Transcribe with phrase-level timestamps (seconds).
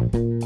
[0.00, 0.39] Bye.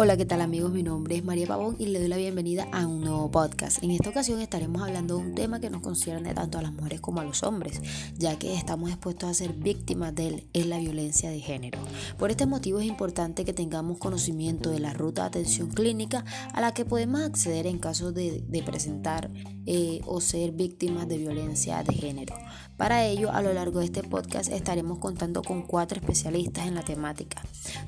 [0.00, 0.70] Hola, ¿qué tal amigos?
[0.70, 3.82] Mi nombre es María Pavón y le doy la bienvenida a un nuevo podcast.
[3.82, 7.00] En esta ocasión estaremos hablando de un tema que nos concierne tanto a las mujeres
[7.00, 7.82] como a los hombres,
[8.16, 11.80] ya que estamos expuestos a ser víctimas de él, es la violencia de género.
[12.16, 16.24] Por este motivo es importante que tengamos conocimiento de la ruta de atención clínica
[16.54, 19.32] a la que podemos acceder en caso de, presentar
[19.66, 22.36] eh, o ser víctimas de violencia de género.
[22.76, 26.84] Para ello, a lo largo de este podcast estaremos contando con cuatro especialistas en la
[26.84, 27.42] temática,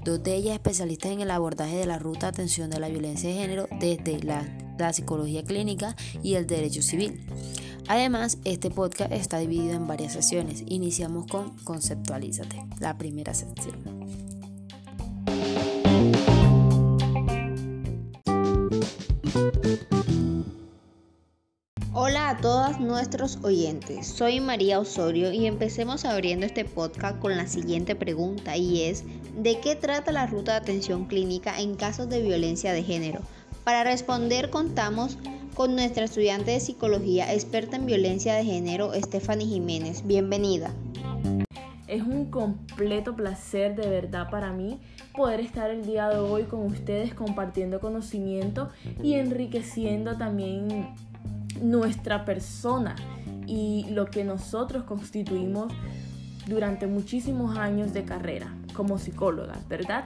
[0.04, 3.28] dos de ellas especialistas en el abordaje de la ruta de atención de la violencia
[3.28, 4.44] de género desde la,
[4.92, 7.20] psicología clínica y el derecho civil.
[7.86, 10.64] Además, este podcast está dividido en varias sesiones.
[10.66, 13.76] Iniciamos con Conceptualízate, la primera sección.
[21.92, 27.46] Hola a todos nuestros oyentes, soy María Osorio y empecemos abriendo este podcast con la
[27.46, 29.04] siguiente pregunta y es
[29.36, 33.20] ¿de qué trata la ruta de atención clínica en casos de violencia de género?
[33.64, 35.18] Para responder contamos
[35.54, 40.06] con nuestra estudiante de psicología experta en violencia de género, Stephanie Jiménez.
[40.06, 40.70] Bienvenida.
[41.86, 44.80] Es un completo placer de verdad para mí
[45.14, 48.70] poder estar el día de hoy con ustedes compartiendo conocimiento
[49.02, 50.94] y enriqueciendo también
[51.60, 52.94] nuestra persona
[53.46, 55.72] y lo que nosotros constituimos
[56.46, 60.04] durante muchísimos años de carrera como psicóloga, ¿verdad?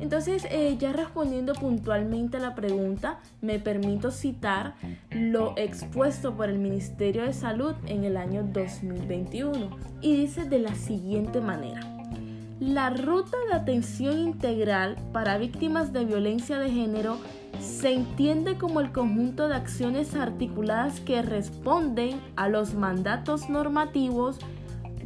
[0.00, 4.74] Entonces, eh, ya respondiendo puntualmente a la pregunta, me permito citar
[5.10, 10.74] lo expuesto por el Ministerio de Salud en el año 2021 y dice de la
[10.74, 11.80] siguiente manera.
[12.60, 17.18] La ruta de atención integral para víctimas de violencia de género
[17.60, 24.38] se entiende como el conjunto de acciones articuladas que responden a los mandatos normativos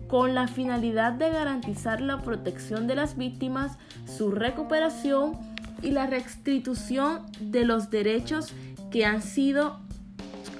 [0.09, 5.37] con la finalidad de garantizar la protección de las víctimas, su recuperación
[5.83, 8.53] y la restitución de los derechos
[8.91, 9.79] que han sido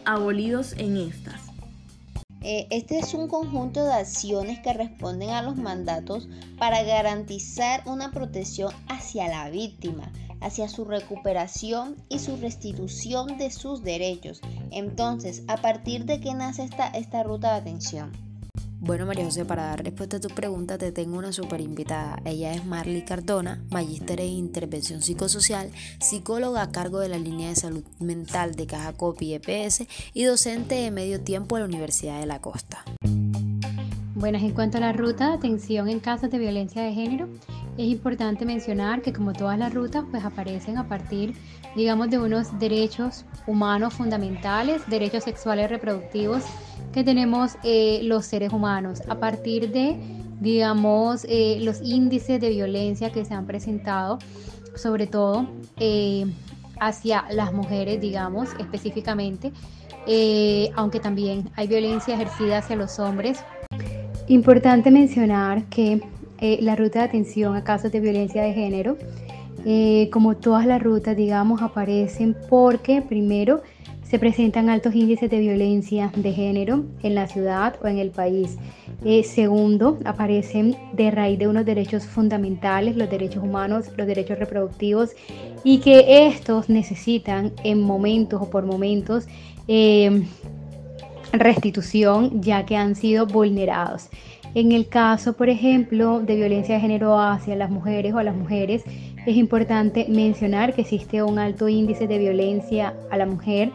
[0.05, 1.41] abolidos en estas.
[2.43, 8.13] Eh, este es un conjunto de acciones que responden a los mandatos para garantizar una
[8.13, 14.41] protección hacia la víctima, hacia su recuperación y su restitución de sus derechos.
[14.71, 18.26] Entonces, ¿a partir de qué nace esta, esta ruta de atención?
[18.87, 22.21] Bueno, María José, para dar respuesta a tu pregunta te tengo una super invitada.
[22.25, 27.57] Ella es Marley Cardona, magíster en intervención psicosocial, psicóloga a cargo de la línea de
[27.57, 32.27] salud mental de Caja Copi EPS y docente de medio tiempo en la Universidad de
[32.27, 32.85] la Costa.
[34.15, 37.29] Bueno, en cuanto a la ruta de atención en casos de violencia de género,
[37.77, 41.35] es importante mencionar que como todas las rutas, pues aparecen a partir,
[41.77, 46.43] digamos, de unos derechos humanos fundamentales, derechos sexuales reproductivos
[46.93, 49.97] que tenemos eh, los seres humanos, a partir de,
[50.41, 54.19] digamos, eh, los índices de violencia que se han presentado,
[54.75, 55.47] sobre todo
[55.79, 56.27] eh,
[56.81, 59.53] hacia las mujeres, digamos, específicamente,
[60.77, 63.41] aunque también hay violencia ejercida hacia los hombres.
[64.29, 66.01] Importante mencionar que
[66.61, 68.97] la ruta de atención a casos de violencia de género,
[69.67, 73.63] eh, como todas las rutas, digamos, aparecen porque primero
[74.05, 78.57] se presentan altos índices de violencia de género en la ciudad o en el país.
[79.05, 85.11] Eh, segundo, aparecen de raíz de unos derechos fundamentales, los derechos humanos, los derechos reproductivos,
[85.65, 89.27] y que estos necesitan en momentos o por momentos
[91.33, 94.09] restitución ya que han sido vulnerados.
[94.55, 98.35] En el caso, por ejemplo, de violencia de género hacia las mujeres o a las
[98.35, 98.85] mujeres,
[99.27, 103.71] es importante mencionar que existe un alto índice de violencia a la mujer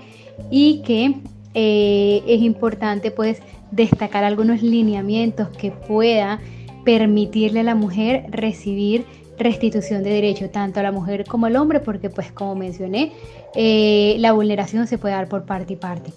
[0.50, 1.16] y que
[1.53, 3.41] eh, es importante pues
[3.72, 6.40] destacar algunos lineamientos que pueda
[6.85, 9.06] permitirle a la mujer recibir
[9.44, 13.13] restitución de derechos tanto a la mujer como al hombre porque pues como mencioné
[13.56, 16.12] eh, la vulneración se puede dar por parte y parte.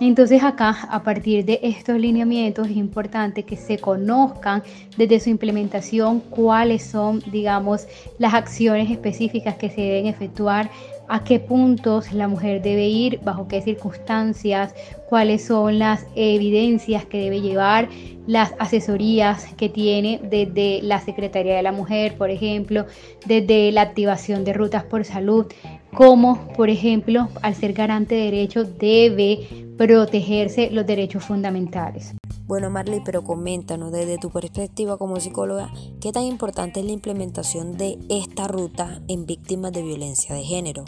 [0.00, 4.62] Entonces acá, a partir de estos lineamientos, es importante que se conozcan
[4.96, 7.86] desde su implementación cuáles son, digamos,
[8.18, 10.70] las acciones específicas que se deben efectuar,
[11.10, 14.72] a qué puntos la mujer debe ir, bajo qué circunstancias,
[15.08, 17.88] cuáles son las evidencias que debe llevar,
[18.28, 22.86] las asesorías que tiene desde la Secretaría de la Mujer, por ejemplo,
[23.26, 25.46] desde la activación de rutas por salud,
[25.94, 32.14] como por ejemplo al ser garante de derechos debe protegerse los derechos fundamentales.
[32.46, 35.70] Bueno Marley, pero coméntanos desde tu perspectiva como psicóloga,
[36.00, 40.84] ¿qué tan importante es la implementación de esta ruta en víctimas de violencia de género?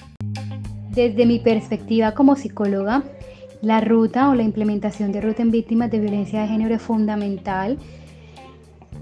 [0.91, 3.05] Desde mi perspectiva como psicóloga,
[3.63, 7.79] la ruta o la implementación de ruta en víctimas de violencia de género es fundamental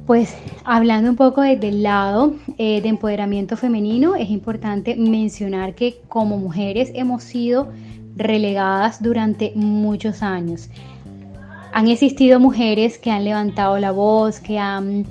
[0.06, 6.00] Pues hablando un poco desde el lado eh, de empoderamiento femenino, es importante mencionar que
[6.08, 7.68] como mujeres hemos sido
[8.16, 10.68] relegadas durante muchos años.
[11.72, 15.06] Han existido mujeres que han levantado la voz, que han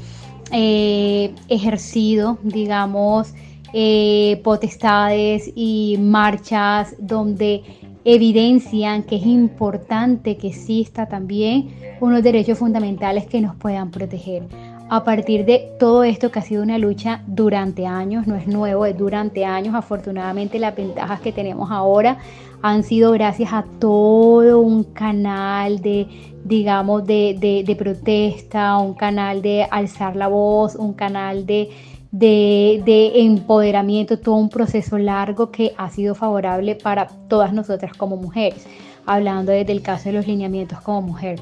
[0.52, 3.34] eh, ejercido, digamos,
[3.72, 7.64] eh, potestades y marchas donde
[8.04, 11.70] evidencian que es importante que exista también
[12.02, 14.44] unos derechos fundamentales que nos puedan proteger
[14.90, 18.86] a partir de todo esto que ha sido una lucha durante años, no es nuevo,
[18.88, 19.76] es durante años.
[19.76, 22.18] Afortunadamente las ventajas que tenemos ahora
[22.64, 26.08] han sido gracias a todo un canal de,
[26.44, 31.70] digamos, de, de, protesta, un canal de alzar la voz, un canal de,
[32.12, 38.66] de, empoderamiento, todo un proceso largo que ha sido favorable para todas nosotras como mujeres,
[39.06, 41.40] hablando desde el caso de los lineamientos como mujer.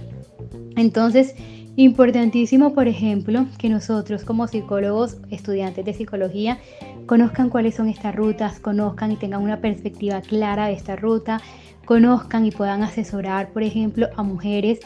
[0.75, 1.33] Entonces,
[1.79, 6.57] Importantísimo, por ejemplo, que nosotros como psicólogos, estudiantes de psicología,
[7.05, 11.39] conozcan cuáles son estas rutas, conozcan y tengan una perspectiva clara de esta ruta,
[11.85, 14.79] conozcan y puedan asesorar, por ejemplo, a mujeres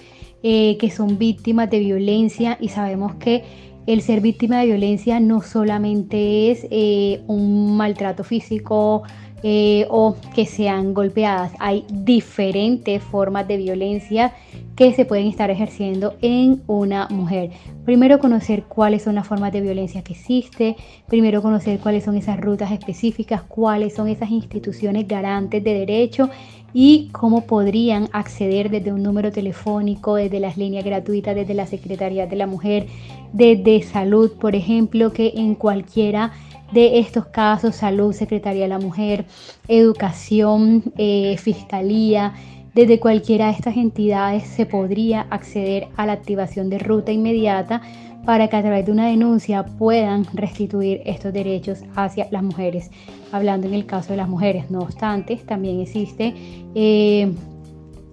[0.43, 3.45] eh, que son víctimas de violencia y sabemos que
[3.87, 9.03] el ser víctima de violencia no solamente es eh, un maltrato físico,
[9.43, 11.51] eh, o que sean golpeadas.
[11.59, 14.33] Hay diferentes formas de violencia
[14.75, 17.51] que se pueden estar ejerciendo en una mujer.
[17.85, 20.75] Primero conocer cuáles son las formas de violencia que existe,
[21.07, 26.29] primero conocer cuáles son esas rutas específicas, cuáles son esas instituciones garantes de derecho
[26.73, 32.27] y cómo podrían acceder desde un número telefónico, desde las líneas gratuitas, desde la Secretaría
[32.27, 32.85] de la Mujer,
[33.33, 36.33] desde salud, por ejemplo, que en cualquiera
[36.71, 39.25] de estos casos, salud, Secretaría de la Mujer,
[39.67, 42.33] educación, eh, fiscalía,
[42.73, 47.81] desde cualquiera de estas entidades se podría acceder a la activación de ruta inmediata
[48.25, 52.91] para que a través de una denuncia puedan restituir estos derechos hacia las mujeres.
[53.31, 56.35] Hablando en el caso de las mujeres, no obstante, también existen
[56.75, 57.31] eh,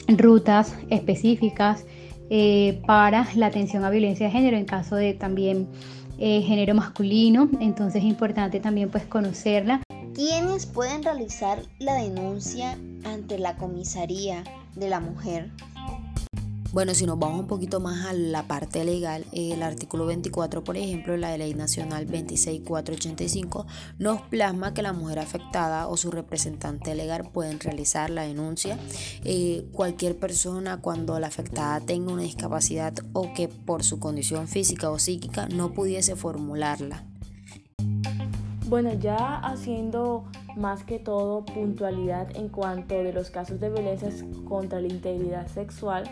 [0.09, 1.85] rutas específicas
[2.31, 5.69] eh, para la atención a violencia de género en caso de también
[6.19, 9.83] eh, género masculino, entonces es importante también pues conocerla.
[10.19, 14.43] ¿Quiénes pueden realizar la denuncia ante la comisaría
[14.75, 15.53] de la mujer?
[16.73, 20.77] Bueno, si nos vamos un poquito más a la parte legal, el artículo 24, por
[20.77, 23.69] ejemplo, de la Ley Nacional 26485,
[23.99, 28.77] nos plasma que la mujer afectada o su representante legal pueden realizar la denuncia.
[29.23, 34.91] Eh, cualquier persona cuando la afectada tenga una discapacidad o que por su condición física
[34.91, 37.05] o psíquica no pudiese formularla.
[38.69, 40.25] Bueno, ya haciendo
[40.55, 44.11] más que todo puntualidad en cuanto de los casos de violencia
[44.47, 46.05] contra la integridad sexual,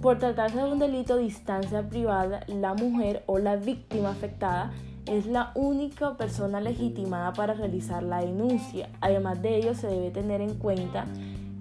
[0.00, 4.70] por tratarse de un delito de distancia privada, la mujer o la víctima afectada
[5.06, 8.90] es la única persona legitimada para realizar la denuncia.
[9.00, 11.04] Además de ello, se debe tener en cuenta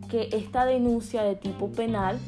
[0.07, 2.19] que esta denuncia de tipo penal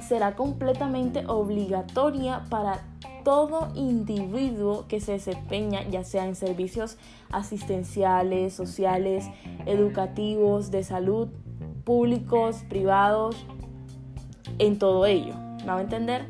[0.00, 2.80] será completamente obligatoria para
[3.28, 6.96] todo individuo que se desempeña, ya sea en servicios
[7.30, 9.26] asistenciales, sociales,
[9.66, 11.28] educativos, de salud,
[11.84, 13.36] públicos, privados,
[14.58, 15.34] en todo ello.
[15.58, 16.24] ¿Me va a entender?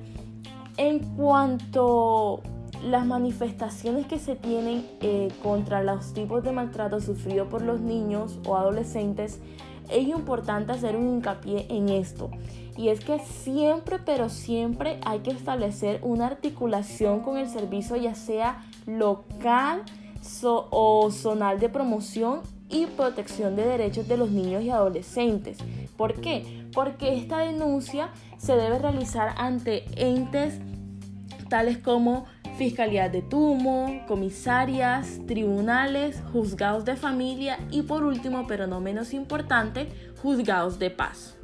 [0.76, 2.42] En cuanto
[2.84, 8.40] las manifestaciones que se tienen eh, contra los tipos de maltrato sufrido por los niños
[8.44, 9.38] o adolescentes,
[9.90, 12.30] es importante hacer un hincapié en esto.
[12.76, 18.14] Y es que siempre, pero siempre hay que establecer una articulación con el servicio, ya
[18.14, 19.82] sea local
[20.42, 25.58] o zonal de promoción y protección de derechos de los niños y adolescentes.
[25.96, 26.66] ¿Por qué?
[26.72, 30.60] Porque esta denuncia se debe realizar ante entes
[31.48, 32.26] tales como
[32.56, 39.88] Fiscalía de Tumo, comisarias, tribunales, juzgados de familia y por último, pero no menos importante,
[40.22, 41.38] juzgados de paz.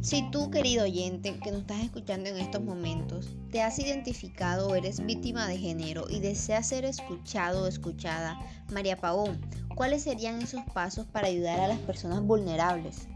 [0.00, 4.74] Si tú, querido oyente, que nos estás escuchando en estos momentos, te has identificado o
[4.74, 8.38] eres víctima de género y deseas ser escuchado o escuchada,
[8.72, 9.40] María Pavón,
[9.74, 13.08] ¿cuáles serían esos pasos para ayudar a las personas vulnerables?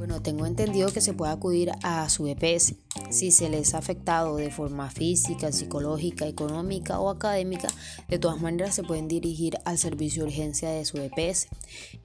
[0.00, 2.72] Bueno, tengo entendido que se puede acudir a su EPS
[3.10, 7.68] si se les ha afectado de forma física, psicológica, económica o académica.
[8.08, 11.48] De todas maneras, se pueden dirigir al servicio de urgencia de su EPS.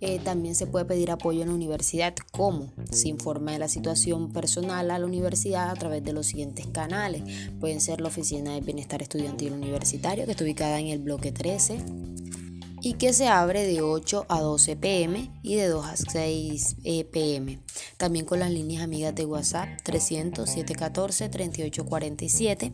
[0.02, 2.14] Eh, también se puede pedir apoyo en la universidad.
[2.34, 2.74] ¿Cómo?
[2.92, 7.24] Se informa de la situación personal a la universidad a través de los siguientes canales.
[7.62, 11.78] Pueden ser la Oficina de Bienestar Estudiantil Universitario, que está ubicada en el bloque 13
[12.86, 17.04] y que se abre de 8 a 12 pm y de 2 a 6 eh,
[17.04, 17.60] pm.
[17.98, 22.74] también con las líneas amigas de WhatsApp 300 714 3847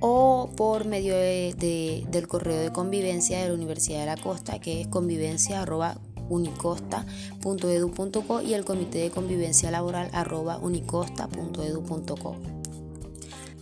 [0.00, 4.88] o por medio del correo de convivencia de la Universidad de la Costa que es
[4.88, 5.64] convivencia
[6.28, 12.63] unicosta.edu.co y el comité de convivencia laboral arroba unicosta.edu.co.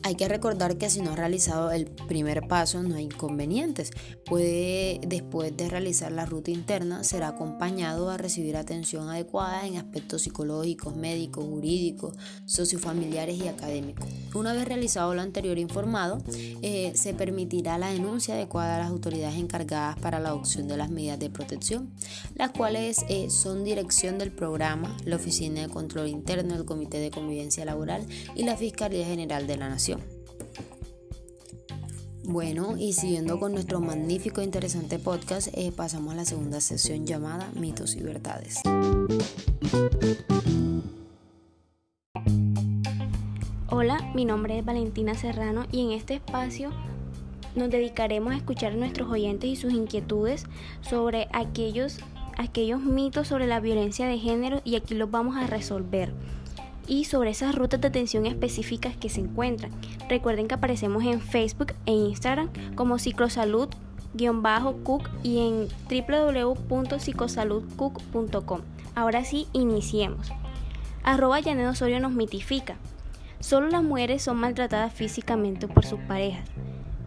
[0.04, 3.92] Hay que recordar que si no ha realizado el primer paso no hay inconvenientes.
[4.24, 10.22] Puede después de realizar la ruta interna ser acompañado a recibir atención adecuada en aspectos
[10.22, 12.16] psicológicos, médicos, jurídicos,
[12.46, 14.08] sociofamiliares y académicos.
[14.34, 16.18] Una vez realizado lo anterior informado,
[16.62, 20.90] eh, se permitirá la denuncia adecuada a las autoridades encargadas para la adopción de las
[20.90, 21.92] medidas de protección,
[22.34, 27.10] las cuales eh, son dirección del programa, la Oficina de Control Interno, el Comité de
[27.12, 29.91] Convivencia Laboral y la Fiscalía General de la Nación.
[32.24, 37.04] Bueno, y siguiendo con nuestro magnífico e interesante podcast, eh, pasamos a la segunda sesión
[37.04, 38.60] llamada Mitos y Verdades.
[43.68, 46.70] Hola, mi nombre es Valentina Serrano y en este espacio
[47.56, 50.44] nos dedicaremos a escuchar a nuestros oyentes y sus inquietudes
[50.80, 51.98] sobre aquellos,
[52.38, 56.12] aquellos mitos sobre la violencia de género y aquí los vamos a resolver
[56.86, 59.72] y sobre esas rutas de atención específicas que se encuentran.
[60.08, 68.60] Recuerden que aparecemos en Facebook e Instagram como ciclosalud-cook y en www.psicosaludcook.com.
[68.94, 70.30] Ahora sí, iniciemos.
[71.02, 72.76] Arroba Osorio nos mitifica.
[73.40, 76.48] Solo las mujeres son maltratadas físicamente por sus parejas.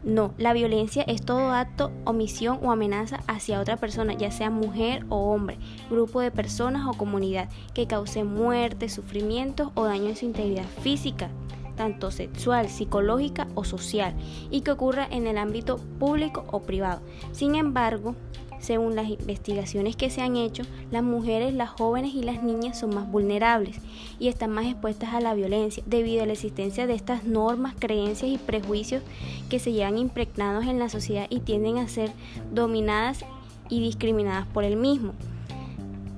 [0.05, 5.03] No, la violencia es todo acto, omisión o amenaza hacia otra persona, ya sea mujer
[5.09, 5.57] o hombre,
[5.89, 11.31] grupo de personas o comunidad, que cause muerte, sufrimiento o daño en su integridad física,
[11.75, 14.13] tanto sexual, psicológica o social,
[14.51, 17.01] y que ocurra en el ámbito público o privado.
[17.31, 18.13] Sin embargo,
[18.65, 22.95] según las investigaciones que se han hecho, las mujeres, las jóvenes y las niñas son
[22.95, 23.77] más vulnerables
[24.19, 28.31] y están más expuestas a la violencia debido a la existencia de estas normas, creencias
[28.31, 29.03] y prejuicios
[29.49, 32.11] que se llevan impregnados en la sociedad y tienden a ser
[32.51, 33.23] dominadas
[33.69, 35.13] y discriminadas por el mismo.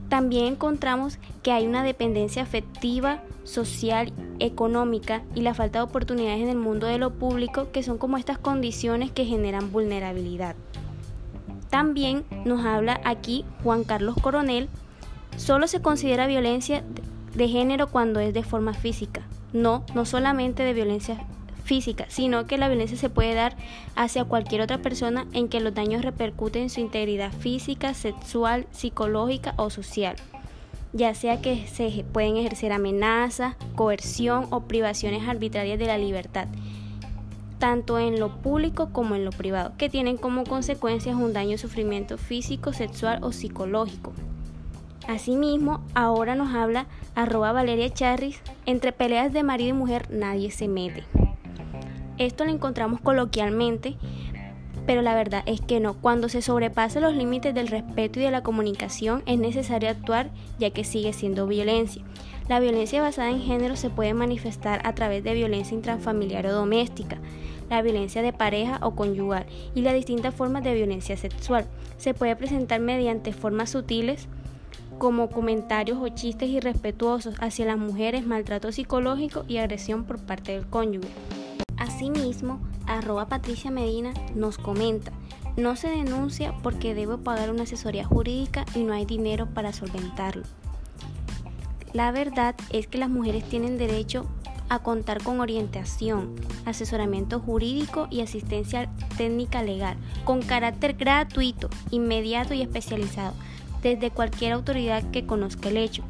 [0.10, 6.50] También encontramos que hay una dependencia afectiva, social, económica y la falta de oportunidades en
[6.50, 10.56] el mundo de lo público que son como estas condiciones que generan vulnerabilidad.
[11.70, 14.70] También nos habla aquí Juan Carlos Coronel,
[15.36, 16.84] solo se considera violencia
[17.36, 19.22] de género cuando es de forma física.
[19.54, 21.26] No, no solamente de violencia
[21.64, 23.56] física, sino que la violencia se puede dar
[23.96, 29.54] hacia cualquier otra persona en que los daños repercuten en su integridad física, sexual, psicológica
[29.58, 30.16] o social,
[30.94, 36.48] ya sea que se pueden ejercer amenazas, coerción o privaciones arbitrarias de la libertad
[37.60, 41.58] tanto en lo público como en lo privado, que tienen como consecuencias un daño o
[41.58, 44.14] sufrimiento físico, sexual o psicológico.
[45.08, 50.68] Asimismo, ahora nos habla arroba Valeria Charris, entre peleas de marido y mujer nadie se
[50.68, 51.04] mete.
[52.18, 53.96] Esto lo encontramos coloquialmente,
[54.88, 55.94] pero la verdad es que no.
[55.94, 60.72] Cuando se sobrepasan los límites del respeto y de la comunicación es necesario actuar ya
[60.72, 62.01] que sigue siendo violencia.
[62.48, 67.17] La violencia basada en género se puede manifestar a través de violencia intrafamiliar o doméstica,
[67.70, 71.65] la violencia de pareja o conyugal y las distintas formas de violencia sexual.
[71.98, 74.29] Se puede presentar mediante formas sutiles
[74.98, 80.65] como comentarios o chistes irrespetuosos hacia las mujeres, maltrato psicológico y agresión por parte del
[80.65, 81.10] cónyuge.
[81.77, 85.12] Asimismo, arroba Patricia Medina nos comenta,
[85.57, 90.43] no se denuncia porque debo pagar una asesoría jurídica y no hay dinero para solventarlo.
[91.93, 94.27] La verdad es que las mujeres tienen derecho
[94.69, 102.62] a contar con orientación, asesoramiento jurídico y asistencia técnica legal, con carácter gratuito, inmediato y
[102.62, 103.34] especializado,
[103.81, 106.03] desde cualquier autoridad que conozca el hecho.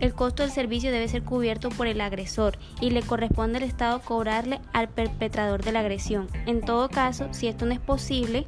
[0.00, 4.00] El costo del servicio debe ser cubierto por el agresor y le corresponde al Estado
[4.00, 6.28] cobrarle al perpetrador de la agresión.
[6.46, 8.46] En todo caso, si esto no es posible,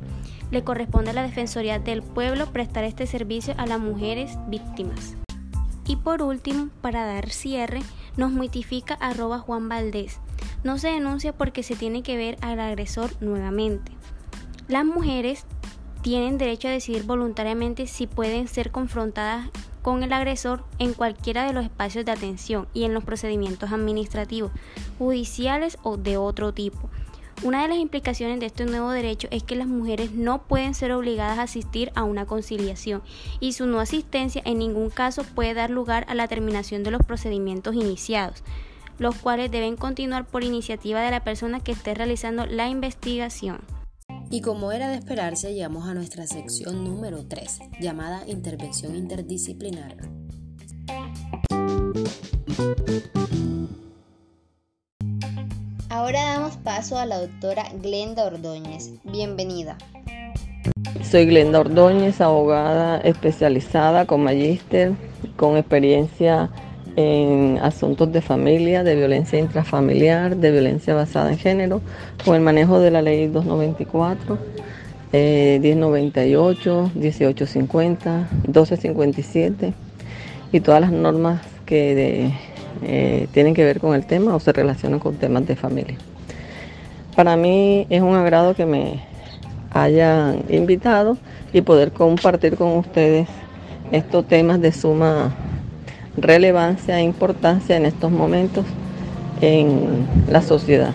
[0.51, 5.17] le corresponde a la Defensoría del Pueblo prestar este servicio a las mujeres víctimas.
[5.87, 7.81] Y por último, para dar cierre,
[8.17, 10.19] nos mitifica arroba Juan Valdés.
[10.65, 13.93] No se denuncia porque se tiene que ver al agresor nuevamente.
[14.69, 15.47] Las mujeres
[16.03, 19.49] tienen derecho a decidir voluntariamente si pueden ser confrontadas
[19.87, 24.51] con el agresor en cualquiera de los espacios de atención y en los procedimientos administrativos,
[24.99, 26.91] judiciales o de otro tipo.
[27.45, 30.91] Una de las implicaciones de este nuevo derecho es que las mujeres no pueden ser
[30.91, 33.01] obligadas a asistir a una conciliación
[33.39, 37.07] y su no asistencia en ningún caso puede dar lugar a la terminación de los
[37.07, 38.43] procedimientos iniciados,
[38.99, 43.61] los cuales deben continuar por iniciativa de la persona que esté realizando la investigación.
[44.29, 49.97] Y como era de esperarse, llegamos a nuestra sección número 3, llamada Intervención Interdisciplinar.
[55.89, 58.91] Ahora damos paso a la doctora Glenda Ordóñez.
[59.05, 59.79] Bienvenida.
[61.09, 64.93] Soy Glenda Ordóñez, abogada especializada con magíster,
[65.37, 66.51] con experiencia
[66.97, 71.83] en asuntos de familia, de violencia intrafamiliar, de violencia basada en género,
[72.25, 74.39] con el manejo de la ley 294,
[75.13, 79.73] 1098, 1850, 1257
[80.53, 82.33] y todas las normas que
[82.83, 85.97] eh, tienen que ver con el tema o se relacionan con temas de familia.
[87.15, 89.03] Para mí es un agrado que me
[89.71, 91.19] hayan invitado
[91.53, 93.29] y poder compartir con ustedes
[93.93, 95.35] estos temas de suma
[96.17, 98.65] relevancia e importancia en estos momentos
[99.41, 100.93] en la sociedad.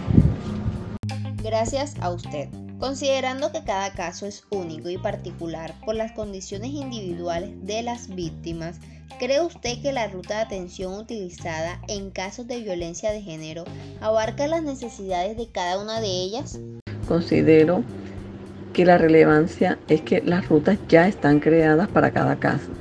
[1.44, 2.50] Gracias a usted.
[2.80, 8.80] Considerando que cada caso es único y particular por las condiciones individuales de las víctimas,
[9.20, 13.66] ¿cree usted que la ruta de atención utilizada en casos de violencia de género
[14.01, 16.60] abarca las necesidades de cada una de ellas?
[17.08, 17.84] Considero
[18.74, 22.72] que la relevancia es que las rutas ya están creadas para cada caso,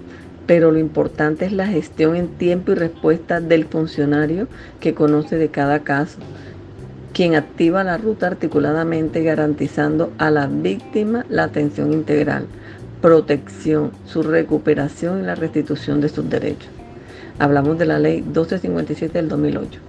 [0.47, 4.49] pero lo importante es la gestión en tiempo y respuesta del funcionario
[4.81, 6.19] que conoce de cada caso,
[7.13, 12.47] quien activa la ruta articuladamente garantizando a la víctima la atención integral,
[13.01, 16.71] protección, su recuperación y la restitución de sus derechos.
[17.39, 19.81] Hablamos de la ley 1257 del 2008.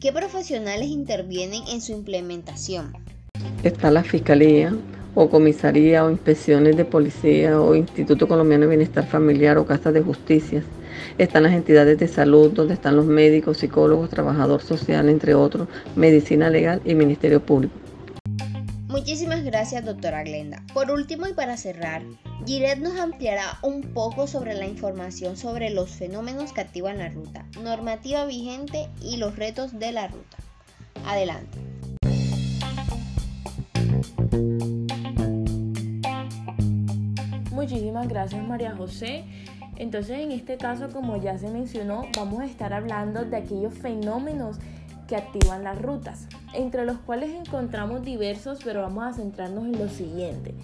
[0.00, 2.92] ¿Qué profesionales intervienen en su implementación?
[3.62, 4.72] está la Fiscalía
[5.20, 10.00] o Comisaría o Inspecciones de Policía o Instituto Colombiano de Bienestar Familiar o Casas de
[10.00, 10.62] Justicia.
[11.18, 16.50] Están las entidades de salud donde están los médicos, psicólogos, trabajador social, entre otros, medicina
[16.50, 17.74] legal y Ministerio Público.
[18.86, 20.62] Muchísimas gracias, doctora Glenda.
[20.72, 22.02] Por último y para cerrar,
[22.46, 27.44] Giret nos ampliará un poco sobre la información sobre los fenómenos que activan la ruta,
[27.60, 30.36] normativa vigente y los retos de la ruta.
[31.04, 31.58] Adelante.
[37.58, 39.24] Muchísimas gracias María José.
[39.78, 44.58] Entonces en este caso, como ya se mencionó, vamos a estar hablando de aquellos fenómenos
[45.08, 49.88] que activan las rutas, entre los cuales encontramos diversos, pero vamos a centrarnos en lo
[49.88, 50.54] siguiente.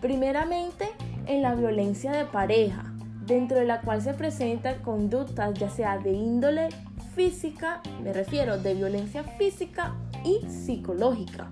[0.00, 0.84] Primeramente,
[1.26, 2.84] en la violencia de pareja,
[3.26, 6.68] dentro de la cual se presentan conductas ya sea de índole
[7.16, 11.50] física, me refiero de violencia física y psicológica.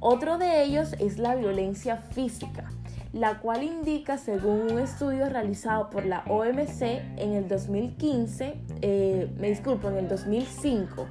[0.00, 2.70] Otro de ellos es la violencia física,
[3.14, 6.82] la cual indica, según un estudio realizado por la OMC
[7.16, 11.06] en el 2015, eh, me disculpo, en el 2005,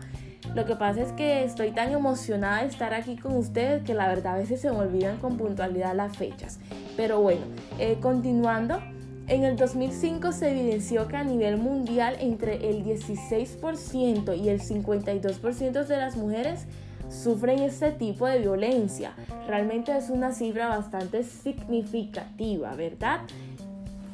[0.54, 4.10] lo que pasa es que estoy tan emocionada de estar aquí con ustedes que la
[4.10, 6.60] verdad a veces se me olvidan con puntualidad las fechas.
[6.98, 7.42] Pero bueno,
[7.80, 8.80] eh, continuando,
[9.28, 15.86] en el 2005 se evidenció que a nivel mundial entre el 16% y el 52%
[15.86, 16.68] de las mujeres
[17.14, 19.14] sufren este tipo de violencia.
[19.48, 23.22] Realmente es una cifra bastante significativa, ¿verdad?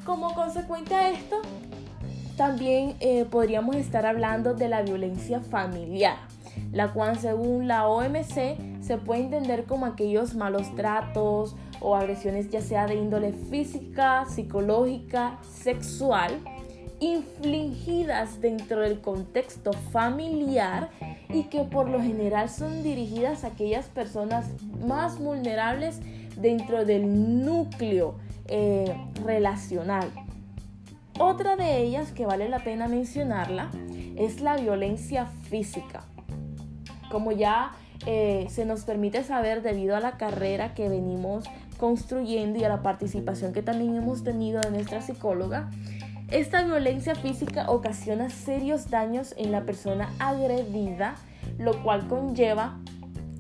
[0.06, 1.38] Como consecuencia de esto,
[2.36, 6.16] también eh, podríamos estar hablando de la violencia familiar,
[6.72, 12.62] la cual según la OMC se puede entender como aquellos malos tratos o agresiones ya
[12.62, 16.32] sea de índole física, psicológica, sexual,
[17.00, 20.90] infligidas dentro del contexto familiar
[21.30, 24.48] y que por lo general son dirigidas a aquellas personas
[24.86, 26.00] más vulnerables
[26.36, 28.16] dentro del núcleo
[28.48, 28.94] eh,
[29.26, 30.10] relacional.
[31.20, 33.70] Otra de ellas que vale la pena mencionarla
[34.16, 36.04] es la violencia física.
[37.12, 37.74] Como ya
[38.06, 41.46] eh, se nos permite saber debido a la carrera que venimos
[41.78, 45.70] construyendo y a la participación que también hemos tenido de nuestra psicóloga,
[46.32, 51.16] esta violencia física ocasiona serios daños en la persona agredida,
[51.58, 52.78] lo cual conlleva,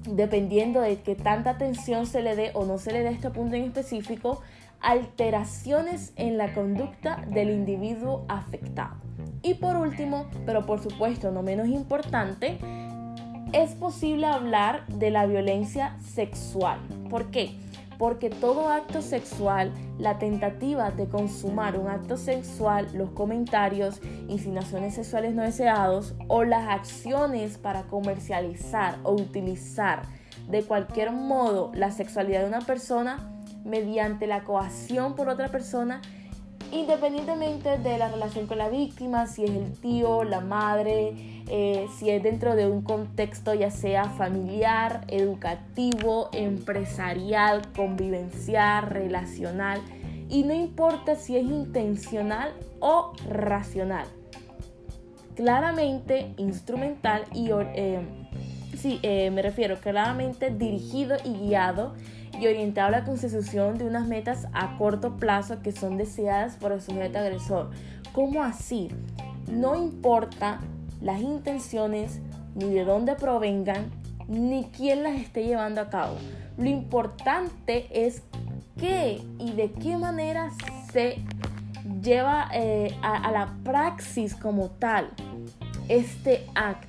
[0.08, 3.30] dependiendo de qué tanta atención se le dé o no se le dé a este
[3.30, 4.42] punto en específico,
[4.82, 8.96] alteraciones en la conducta del individuo afectado.
[9.42, 12.58] Y por último, pero por supuesto no menos importante,
[13.54, 16.80] es posible hablar de la violencia sexual.
[17.10, 17.56] ¿Por qué?
[18.00, 25.36] Porque todo acto sexual, la tentativa de consumar un acto sexual, los comentarios, insinuaciones sexuales
[25.36, 30.04] no deseados o las acciones para comercializar o utilizar
[30.48, 36.02] de cualquier modo la sexualidad de una persona mediante la coacción por otra persona
[36.72, 41.14] independientemente de la relación con la víctima, si es el tío, la madre,
[41.48, 49.82] eh, si es dentro de un contexto ya sea familiar, educativo, empresarial, convivencial, relacional,
[50.30, 54.06] y no importa si es intencional o racional.
[55.36, 57.50] claramente instrumental y...
[57.52, 58.19] Eh,
[58.82, 61.94] sí, eh, me refiero claramente dirigido y guiado
[62.40, 66.72] y orientado a la consecución de unas metas a corto plazo que son deseadas por
[66.72, 67.72] el sujeto agresor.
[68.14, 68.90] ¿Cómo así?
[69.52, 70.60] No importa
[71.02, 72.22] las intenciones,
[72.56, 73.90] ni de dónde provengan,
[74.28, 76.16] ni quién las esté llevando a cabo.
[76.58, 78.22] Lo importante es
[78.78, 80.52] qué y de qué manera
[80.92, 81.18] se
[82.02, 85.10] lleva eh, a la praxis como tal
[85.90, 86.89] este acto,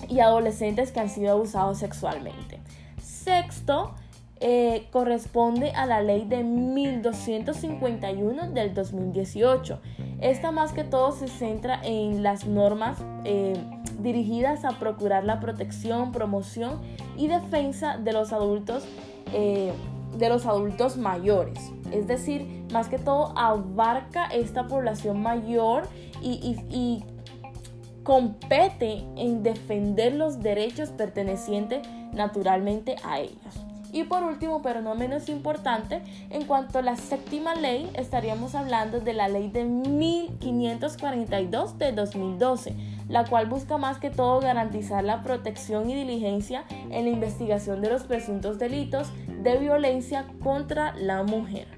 [0.08, 2.60] y adolescentes que han sido abusados sexualmente.
[3.02, 3.94] Sexto,
[4.40, 9.80] eh, corresponde a la ley de 1251 del 2018.
[10.20, 13.56] Esta más que todo se centra en las normas eh,
[13.98, 16.80] dirigidas a procurar la protección, promoción
[17.16, 18.84] y defensa de los adultos,
[19.32, 19.72] eh,
[20.16, 21.58] de los adultos mayores.
[21.92, 25.88] Es decir, más que todo abarca esta población mayor
[26.22, 27.04] y
[28.02, 33.66] compete en defender los derechos pertenecientes naturalmente a ellos.
[33.92, 39.00] Y por último, pero no menos importante, en cuanto a la séptima ley, estaríamos hablando
[39.00, 42.74] de la ley de 1542 de 2012,
[43.08, 47.90] la cual busca más que todo garantizar la protección y diligencia en la investigación de
[47.90, 49.08] los presuntos delitos
[49.42, 51.68] de violencia contra la mujer.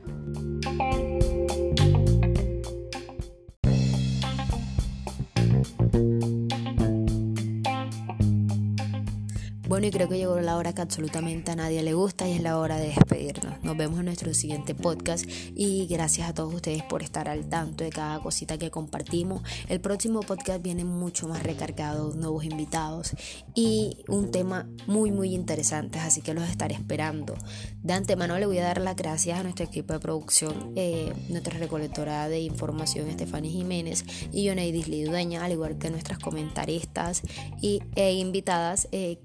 [9.71, 12.43] Bueno, y creo que llegó la hora que absolutamente a nadie le gusta y es
[12.43, 13.63] la hora de despedirnos.
[13.63, 17.85] Nos vemos en nuestro siguiente podcast y gracias a todos ustedes por estar al tanto
[17.85, 19.43] de cada cosita que compartimos.
[19.69, 23.13] El próximo podcast viene mucho más recargado, nuevos invitados
[23.55, 27.37] y un tema muy muy interesante, así que los estaré esperando.
[27.81, 31.57] De antemano le voy a dar las gracias a nuestro equipo de producción, eh, nuestra
[31.61, 37.23] recolectora de información Estefania Jiménez y Yoneidis Lidueña, al igual que nuestras comentaristas
[37.63, 39.21] y, e invitadas eh,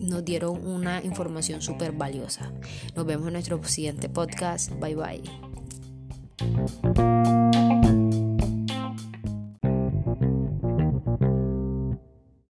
[0.00, 2.52] nos dieron una información súper valiosa.
[2.96, 4.72] Nos vemos en nuestro siguiente podcast.
[4.80, 5.22] Bye bye.